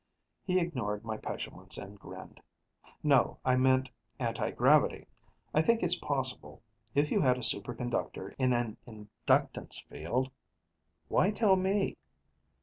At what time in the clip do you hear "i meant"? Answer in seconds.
3.45-3.91